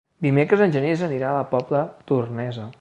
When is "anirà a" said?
1.09-1.37